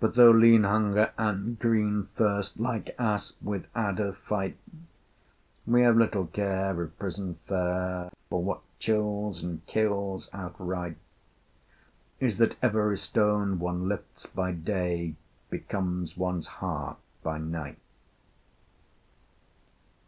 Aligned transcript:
But 0.00 0.14
though 0.16 0.32
lean 0.32 0.64
Hunger 0.64 1.12
and 1.16 1.56
green 1.56 2.02
Thirst 2.04 2.58
Like 2.58 2.96
asp 2.98 3.40
with 3.40 3.68
adder 3.76 4.12
fight, 4.12 4.56
We 5.68 5.82
have 5.82 5.96
little 5.96 6.26
care 6.26 6.82
of 6.82 6.98
prison 6.98 7.38
fare, 7.46 8.10
For 8.28 8.42
what 8.42 8.62
chills 8.80 9.40
and 9.40 9.64
kills 9.66 10.28
outright 10.32 10.96
Is 12.18 12.38
that 12.38 12.56
every 12.60 12.98
stone 12.98 13.60
one 13.60 13.86
lifts 13.86 14.26
by 14.26 14.50
day 14.50 15.14
Becomes 15.48 16.16
one's 16.16 16.48
heart 16.58 16.96
by 17.22 17.38
night. 17.38 17.78